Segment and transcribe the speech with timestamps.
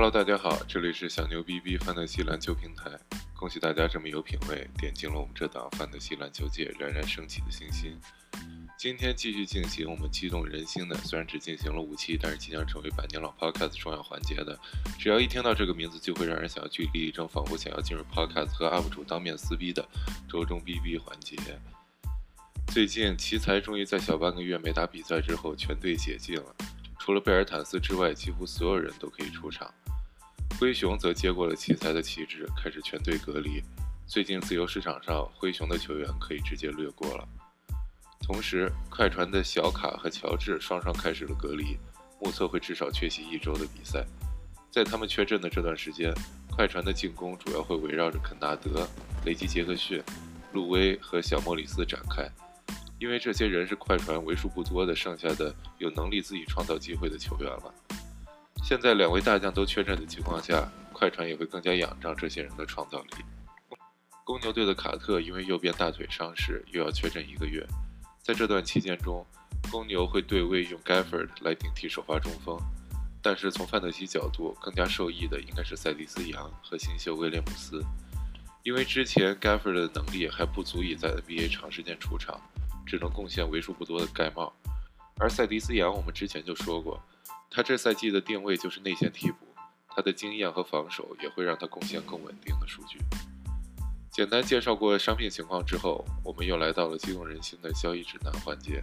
[0.00, 2.88] Hello，大家好，这里是小牛逼逼范德西篮球平台。
[3.34, 7.98] 恭喜大家这么有品味，点进了我们这档范德西篮球界冉冉升起的星星。
[8.78, 14.56] 今天继续进行我们激动人心的，虽然只进行了五期，但是即将成为百年老 Podcast 重要环节的。
[15.00, 19.84] 只要一听到这个名字，就会让人想要据理力争，仿佛想要进入 Podcast 和 UP 主当面撕逼的
[20.28, 21.36] 周中 BB 环节。
[22.68, 26.54] 最近奇才终于在小半个月没打比赛之后，全队解禁了。
[27.08, 29.72] 除了贝尔坦斯之外，几乎所有人都可以出场。
[30.60, 33.62] 灰熊则接过了奇才的旗帜，开始全队隔离。
[34.06, 37.26] 最近自由市场上，灰熊的球员可以直接略过了。
[38.20, 41.78] 同时，快船的小卡和乔治双双开始了隔离，
[42.20, 44.04] 目测会至少缺席一周的比赛。
[44.70, 46.12] 在他们缺阵的这段时间，
[46.50, 48.86] 快船的进攻主要会围绕着肯纳德、
[49.24, 50.02] 雷吉杰克逊、
[50.52, 52.30] 路威和小莫里斯展开，
[52.98, 57.74] 因为这些人是快船为数不多的剩下的有能力自己创造机会的球员了。
[58.64, 63.24] 现在两位大将都缺阵的情况下，快船也会更加仰仗这些人的创造力。
[64.24, 67.66] 公牛队的卡特因为右边大腿伤势，又要缺阵一个月。
[68.20, 69.24] 在这段期间中，
[69.70, 72.58] 公牛会对位用 Gafford 来顶替首发中锋，
[73.22, 77.82] 但是从范德西角度，更加受益的应该是塞蒂斯·杨和新秀威廉姆斯，
[78.64, 82.38] 因为之前 Gafford 的能力还不足以在 NBA 长时间出场，
[82.88, 84.50] 只能贡献为数不多的盖帽，
[85.18, 86.98] 而塞迪斯·杨我们之前就说过，
[87.50, 89.46] 他这赛季的定位就是内线替补，
[89.90, 92.98] 他的经验和防守也会让他贡献更稳定的数据。
[94.10, 98.82] 简单介绍过伤病情况之后，我们又来到了激动人心的交易指南环节。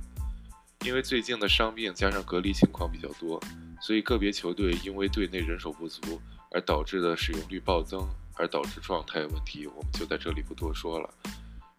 [0.85, 3.41] 因为最近的伤病加上隔离情况比较多，
[3.81, 11.11] 所以个别球队因为队内人手不足而导致的使用率暴增，而导致状态问题，我们就在这里不多说了。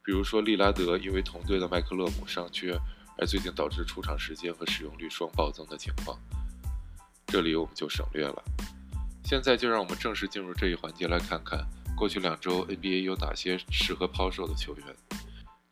[0.07, 2.79] 比如说利拉德因为同队的麦克勒姆伤缺，
[3.19, 6.17] 而最近导致出场时间和使用率双暴增的情况，
[7.27, 8.41] 这里我们就省略了。
[9.25, 11.67] 现在就让我们正式进入这一环节来看看。
[11.97, 14.87] 过去两周 NBA 有哪些适合抛售的球员？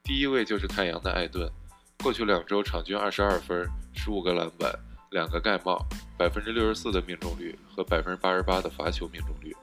[0.03, 1.49] 第一位就是太阳的艾顿，
[2.03, 4.77] 过去两周场均二十二分、十五个篮板、
[5.13, 5.87] 两个盖帽、
[6.19, 9.55] 百分之六十四的命中率和百分之八十八的罚球命中率。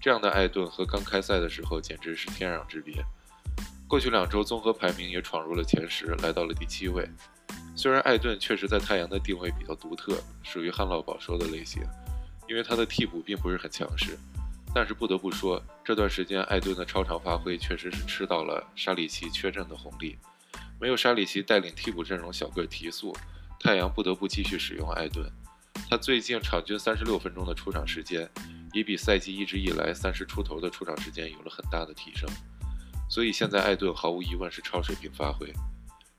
[0.00, 3.04] 这样的艾顿和刚开赛的时候简直是天壤之别。
[3.88, 7.08] 过去两周综合排名也闯入了前十，来到了第七位。
[7.74, 11.82] 虽然艾顿确实在太阳的定位比较独特，属于旱涝保收的类型，
[12.46, 14.18] 因为他的替补并不是很强势。
[14.74, 20.18] 但是不得不说，这段时间艾顿的超常发挥确实是吃到了沙里奇缺阵的红利。
[20.78, 23.16] 没有沙里奇带领替补阵容小个提速，
[23.58, 25.24] 太阳不得不继续使用艾顿。
[25.88, 28.28] 他最近场均三十六分钟的出场时间，
[28.74, 32.28] 也比赛季一直以来三十出头的出场时间有了很大的提升。
[33.08, 35.52] 所以现在艾顿毫无疑问是超水平发挥。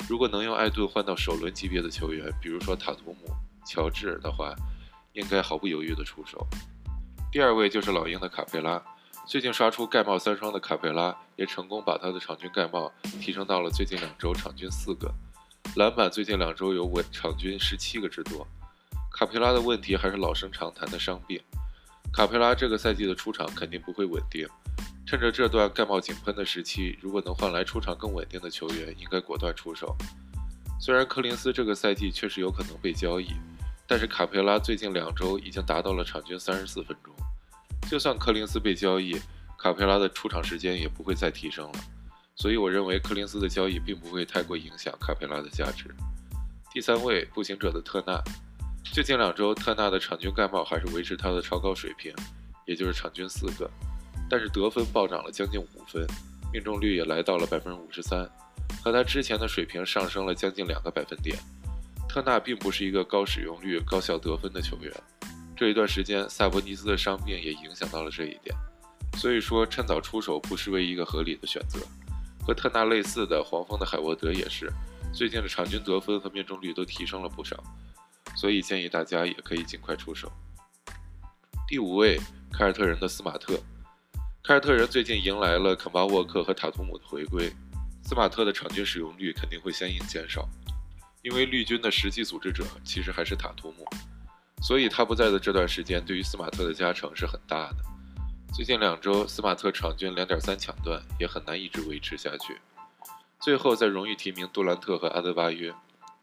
[0.07, 3.29] 如果能用艾顿换到首轮级别的球员，比如说塔图姆、
[3.65, 4.55] 乔治的话，
[5.13, 6.47] 应该毫不犹豫地出手。
[7.31, 8.83] 第二位就是老鹰的卡佩拉，
[9.27, 15.13] 最近刷出盖帽三双的卡佩拉也成功把他的场均盖帽提升到了最近两周场均四个，
[15.75, 18.47] 篮板最近两周有稳场均十七个之多。
[19.11, 21.39] 卡佩拉的问题还是老生常谈的伤病，
[22.11, 24.47] 卡佩拉这个赛季的出场肯定不会稳定，
[25.09, 29.97] 趁着这段盖帽井喷的时期，如果能换来出场更稳定的球员，应该果断出手。
[30.79, 33.29] 虽然柯林斯这个赛季确实有可能被交易。
[33.87, 37.11] 但是卡佩拉最近两周已经达到了场均三十四分钟，
[37.89, 39.19] 就算柯林斯被交易，
[39.57, 41.79] 卡佩拉的出场时间也不会再提升了，
[42.35, 45.85] 所以我认为柯林斯的交易并不会太过影响卡佩拉的价值。
[46.71, 48.21] 第三位步行者的特纳，
[48.93, 52.13] 最近两周特纳的场均盖帽还是维持他的超高水平，
[52.67, 53.67] 也就是场均四个，
[54.29, 56.05] 但是得分暴涨了将近五分，
[56.53, 58.29] 命中率也来到了百分之五十三，
[58.83, 61.37] 和他之前的水平上升了将近两个百分点。
[62.07, 64.91] 特纳并不是一个高使用率、高效得分的球员。
[65.55, 68.55] 这一段时间，萨博尼斯的伤病也影响到了这一点。
[69.17, 71.79] 所以说，趁早出手不失为一个合理的选择。
[72.47, 74.71] 和特纳类似的黄蜂的海沃德也是，
[75.13, 77.61] 最近的场均得分和命中率都提升了不少。
[78.35, 80.31] 所以建议大家也可以尽快出手。
[81.67, 82.19] 第五位，
[82.51, 83.59] 凯尔特人的斯马特。
[84.49, 87.53] 凯尔特人最近迎来了肯巴沃克和塔图姆的回归，
[88.01, 90.49] 斯马特的场均使用率肯定会相应减少。
[91.21, 93.85] 因为绿军的实际组织者其实还是塔图姆，
[94.63, 97.75] 所以他不在的这段时间，对于斯马特的加成是很大的。
[98.51, 102.57] 最近两周，斯马特场均两点三抢断，也很难一直维持下去。
[103.39, 105.71] 最后再荣誉提名杜兰特和阿德巴约。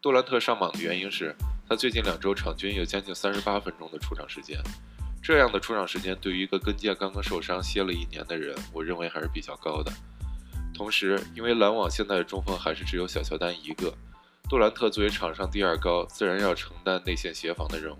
[0.01, 1.33] 杜兰特上榜的原因是
[1.69, 4.61] 他最近两周场均有将近三十八分钟的出场时间，
[5.27, 9.91] 这样的出场时间对于一个跟腱刚刚受伤歇了一年的人，我认为还是比较高的。
[10.73, 13.93] 同时，因为篮网现在的中锋还是只有小乔丹一个。
[14.49, 17.97] 杜兰特作为场上第二高，自然要承担内线协防的任务。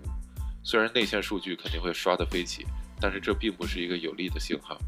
[0.62, 2.64] 虽然内线数据肯定会刷得飞起，
[2.98, 4.78] 但是这并不是一个有利的信号。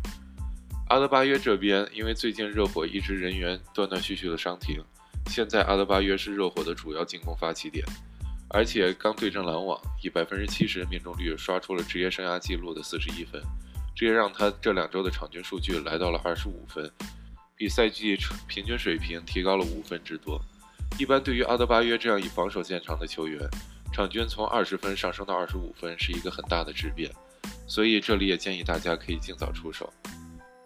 [0.88, 4.82] 阿德巴约这边，因为最近热火一直人员断断续续的伤停，
[5.26, 7.84] 现在阿德巴约是热火的主要进攻发起点，
[8.52, 13.40] 而且刚对阵篮网，以百分之七十的命中率刷出了职业生涯纪录的四十一分，
[13.94, 16.90] 这也让他这两周的场均数据来到了二十五分，
[17.54, 18.18] 比赛季
[18.48, 20.40] 平均水平提高了五分之多。
[20.98, 23.48] 一般对于阿德巴约这样以防守见长的球员，
[23.92, 27.08] 场均从二十分上升到二十五分是一个很大的质变，
[27.68, 29.92] 所以这里也建议大家可以尽早出手。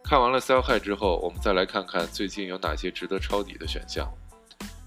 [0.02, 4.10] 看完了 sell high 之后，我们再来看看最近有哪些值得抄底的选项。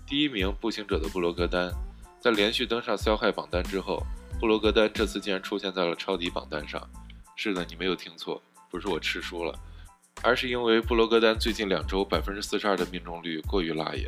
[0.07, 1.71] 第一名步行者的布罗格丹，
[2.19, 4.05] 在连续登上销害榜单之后，
[4.39, 6.81] 布罗格丹这次竟然出现在了超级榜单上。
[7.35, 9.57] 是的，你没有听错，不是我吃书了，
[10.23, 14.07] 而是因为布罗格丹最近两周百分之四十二的命中率过于辣眼，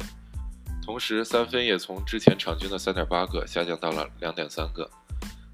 [0.83, 4.89] 同时三分也从之前场均的三点八个下降到了两点三个。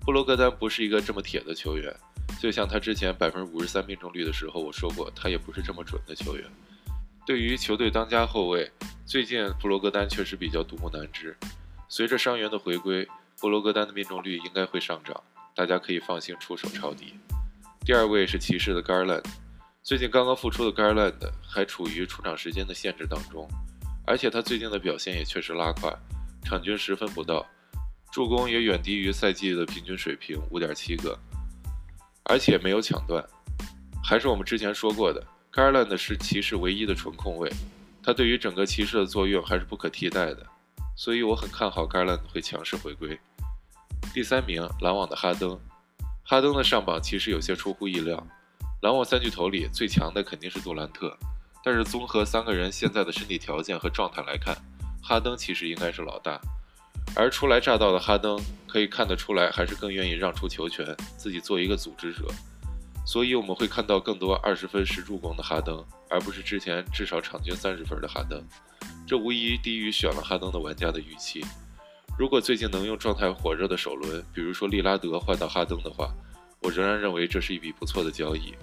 [0.05, 1.95] 布罗格丹不是一个这么铁的球员。
[2.39, 6.43] 就像他之前百分之五十三命中率的时候，我说过他也不是这么准的球员。
[7.25, 8.69] 对于球队当家后卫，
[9.05, 11.35] 最近布罗格丹确实比较独木难支。
[11.87, 13.07] 随着伤员的回归，
[13.39, 15.23] 布罗格丹的命中率应该会上涨，
[15.55, 17.13] 大家可以放心出手抄底。
[17.81, 19.23] 第二位是骑士的 Garland，
[19.83, 21.13] 最近刚刚复出的 Garland
[21.47, 23.47] 还处于出场时间的限制当中，
[24.05, 25.95] 而且他最近的表现也确实拉胯，
[26.43, 27.45] 场均十分不到，
[28.11, 31.17] 助攻也远低于赛季的平均水平五点七个。
[32.23, 33.23] 而且没有抢断，
[34.03, 35.23] 还是我们之前说过的
[35.53, 37.47] ，Garland 是骑士唯一的纯控卫，
[38.01, 40.43] 他对于整个骑士的作用还是不可替代的，
[40.95, 43.19] 所以我很看好 gala 会强势回归。
[44.13, 45.59] 第三名，篮网的哈登，
[46.23, 48.25] 哈登的上榜其实有些出乎意料，
[48.81, 51.17] 篮网三巨头里最强的肯定是杜兰特，
[51.63, 54.55] 但是综合三个人现在的身体条件和状态来看，
[55.03, 56.39] 哈登其实应该是老大。
[57.15, 62.25] 而初来乍到的哈登，可以看得出来，还是更愿意让出球权，自己做一个组织者。
[63.05, 68.43] 所以我们会看到更多二十分十助攻的哈登，而不是之前至少场均三十分的哈登。
[69.07, 71.45] 这无疑低于选了哈登的玩家的预期。
[72.17, 76.11] 如果最近能用状态火热的首轮，比如说利拉德换到哈登的话，
[76.61, 78.55] 我仍然认为这是一笔不错的交易。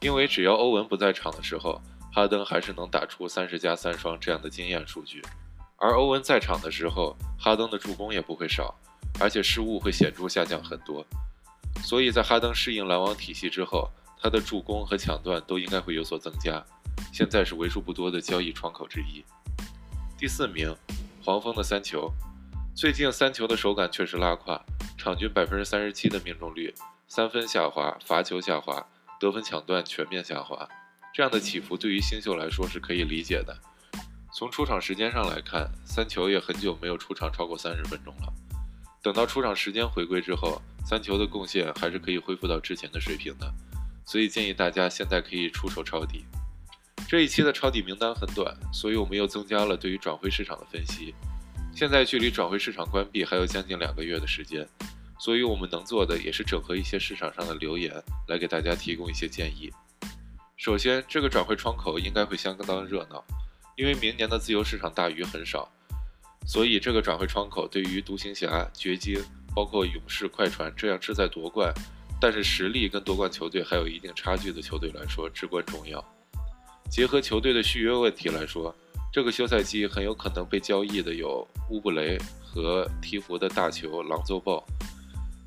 [0.00, 1.80] 因为只要欧文不在场的时候，
[2.12, 5.22] 哈登还是能打出三十加三双这样的惊艳数据。
[5.76, 8.72] 而欧文在场的时候，哈登的助攻也不会少，
[9.18, 11.04] 而且失误会显著下降很多。
[11.82, 13.90] 所以在哈登适应篮网体系之后，
[14.20, 16.64] 他的助攻和抢断都应该会有所增加。
[17.12, 19.24] 现在是为数不多的交易窗口之一。
[20.22, 20.72] 第四名，
[21.24, 22.08] 黄蜂的三球，
[22.76, 24.64] 最近三球的手感确实拉胯，
[24.96, 26.72] 场均百分之三十七的命中率，
[27.08, 28.86] 三分下滑，罚球下滑，
[29.18, 30.68] 得分抢断全面下滑。
[31.12, 33.58] 这样的起伏对于新秀来说是可以理解的。
[34.32, 38.32] 从出场时间上来看，三球也很久没有出场超过三十分钟了。
[39.02, 43.52] 等到出场时间回归之后，三球的贡献还是可以恢复到之前的水平的。
[44.04, 46.24] 所以建议大家现在可以出手抄底。
[47.12, 51.14] 这一期的抄底名单很短，所以我们又增加了对于转会市场的分析。
[51.76, 54.66] 现在距离转会市场关闭还有将近两个月的时间，
[55.20, 57.92] 所以我们能做的也是整合一些市场上的留言，
[58.28, 59.70] 来给大家提供一些建议。
[60.56, 63.22] 首先，这个转会窗口应该会相当热闹。
[63.76, 65.70] 因为明年的自由市场大鱼很少，
[66.46, 69.22] 所以这个转会窗口对于独行侠、掘金，
[69.54, 71.74] 包括勇士、快船这样志在夺冠，
[72.18, 76.02] 但是实力跟夺冠球队还有一定差距的球队来说至关重要。
[76.92, 78.74] 结合球队的续约问题来说，
[79.10, 84.62] 这个休赛期很有可能被交易的有乌布雷和鹈鹕的大球朗佐鲍，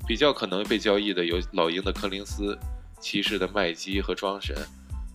[0.08, 2.58] 比较可能被交易的有老鹰的柯林斯、
[3.00, 4.56] 骑士的麦基和庄神、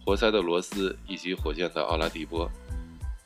[0.05, 2.49] 活塞的罗斯以及火箭的奥拉迪波。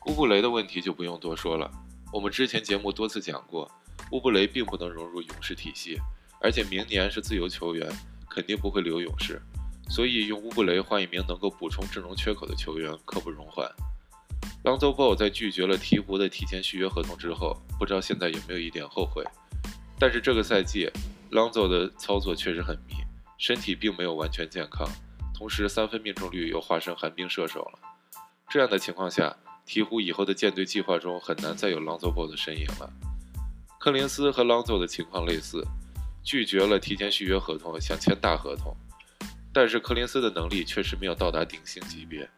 [0.06, 1.70] 乌布雷的问题就不用多说了，
[2.12, 3.70] 我们之前节目多次讲过，
[4.10, 5.96] 乌布雷并不能融入勇士体系，
[6.40, 7.88] 而且明年是自由球员，
[8.28, 9.40] 肯定不会留勇士，
[9.88, 13.70] 所以用乌布雷换一名能够补充阵容缺口的球员刻不容缓。
[14.64, 19.24] 朗佐鲍在拒绝了鹈鹕的提前续约合同之后，不知道现在有没有一点后悔。
[19.98, 20.90] 但是这个赛季，
[21.30, 22.94] 朗佐的操作确实很迷，
[23.38, 24.86] 身体并没有完全健康，
[25.32, 27.78] 同时三分命中率又化身寒冰射手了。
[28.48, 32.92] 这样的情况下，鹈鹕以后的舰队计划中很难再有朗佐鲍的身影了。
[33.78, 35.64] 柯林斯和朗佐的情况类似，
[36.24, 38.76] 拒绝了提前续约合同，想签大合同。
[39.56, 42.28] 但是柯林斯的能力确实没有到达顶薪级别，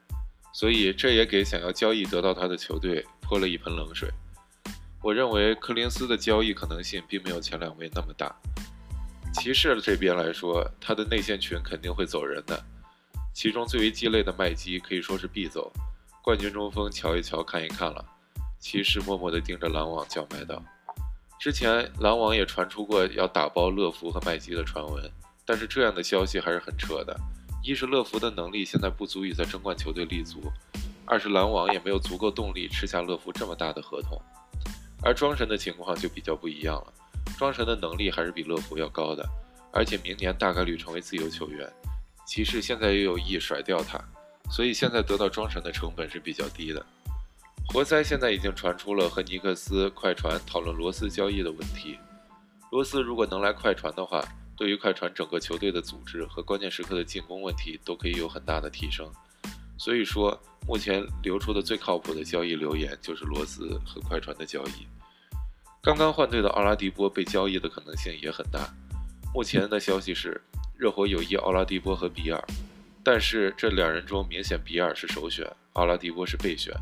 [0.52, 4.08] 所以这也给想要交易得到他的球队泼了一盆冷水。
[5.02, 8.32] 我认为柯林斯的交易可能性并没有前两位那么大。
[9.34, 12.64] 骑士这边来说，他的内线群肯定会走人的，
[13.34, 15.72] 其中最为鸡肋的麦基可以说是必走。
[16.22, 18.04] 冠军中锋瞧一瞧看一看了，
[18.60, 20.62] 骑士默默地盯着篮网叫卖道
[21.40, 25.10] ：“之前篮网也传出过要打包乐福和麦基的传闻，
[25.48, 27.18] 但是这样的消息还是很扯的，
[27.64, 30.52] 一是乐福的能力现在不足以在争冠球队立足，
[31.06, 34.20] 二是篮网也没有足够动力吃下乐福这么大的合同。
[35.02, 36.92] 而庄神的情况就比较不一样了，
[37.38, 39.26] 庄神的能力还是比乐福要高的，
[39.72, 41.66] 而且明年大概率成为自由球员。
[42.26, 43.98] 骑士现在也有意甩掉他，
[44.50, 46.84] 所以现在得到庄神的成本是比较低的。
[47.68, 51.98] 活塞现在已经传出了和尼克斯、快船讨论罗斯交易的问题。
[52.70, 54.22] 罗斯如果能来快船的话，
[54.58, 59.08] 对于快船整个球队的组织和关键时刻的进攻问题都可以有很大的提升。
[59.78, 60.36] 所以说，
[60.66, 64.88] 目前流出的最靠谱的交易留言就是罗斯和快船的交易。
[65.80, 68.68] 刚刚换队的奥拉迪波被交易的可能性也很大。
[69.32, 70.42] 目前的消息是，
[70.76, 72.44] 热火有意奥拉迪波和比尔，
[73.04, 76.74] 但是这两人中明显比尔是首选，奥拉迪波是备选。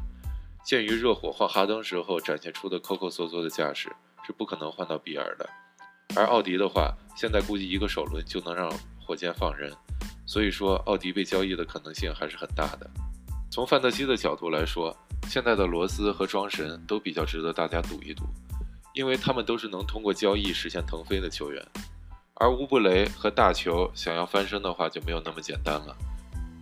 [0.65, 3.95] 鉴于热火换哈登时候展现出的抠抠搜搜的架势，
[4.27, 5.49] 是不可能换到比尔的。
[6.15, 8.71] 而奥迪的话，现在估计一个首轮就能让
[9.05, 9.73] 火箭放人。
[10.27, 12.91] 所以说，奥迪被交易的可能性还是很大的。
[13.51, 14.97] 从范德西的角度来说，
[15.29, 18.25] 现在的罗斯和庄神都比较值得大家赌一赌，
[18.93, 21.65] 因为他们都是能通过交易实现腾飞的球员。
[22.35, 25.97] 而乌布雷和大球想要翻身的话，就没有那么简单了，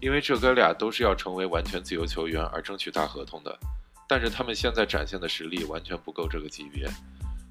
[0.01, 3.59] 因为这哥俩都是要成为完全自由球员而争取大合同的，
[4.07, 6.89] 但是他们现在展现的实力完全不够这个级别，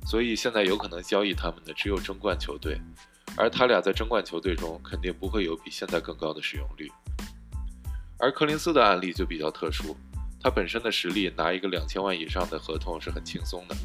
[0.05, 2.79] 所以现在有可能交易他们的只有争冠球队。
[3.35, 6.91] 而他俩在争冠球队中肯定不会有比现在更高的使用率，
[8.19, 9.97] 而柯林斯的案例就比较特殊，
[10.39, 13.75] 他本身的实力拿一个两千万以上的合同是很轻松的，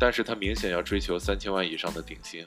[0.00, 2.46] 但是他明显要追求三千万以上的顶薪，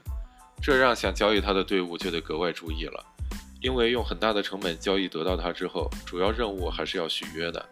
[0.64, 3.06] 这让想交易他的队伍就得格外注意了，
[3.62, 7.64] 因为用很大的成本交易得到他之后，主要任务还是要续约的，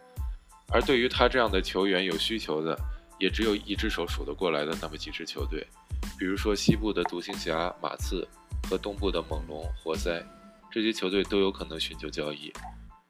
[0.72, 2.80] 而对于他这样的球员有需求的，
[3.20, 5.66] 也只有一只手数得过来的那么几支球队，
[6.18, 8.28] 比如说西部的独行侠、马刺。
[8.70, 10.22] 和东部的猛龙、活塞
[10.70, 12.52] 这些球队都有可能寻求交易，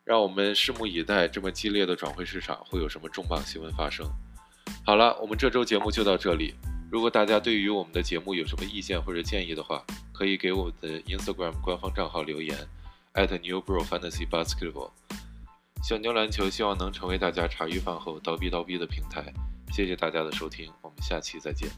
[0.06, 1.28] 让我们拭目以待。
[1.28, 4.08] 这么激烈的转会市场会有什么重磅新闻发生？
[4.86, 6.54] 好了，我们这周节目就到这里。
[6.92, 12.56] 如果大家对于我们的节目有什么意见或者建议的话，可以给我们的 Instagram 官方账号留言
[13.16, 14.92] ，@newbrofantasybasketball。
[15.81, 19.33] 小牛篮球希望能成为大家茶余饭后叨逼叨逼的平台。
[19.71, 21.69] 谢谢大家的收听，我们下期再见。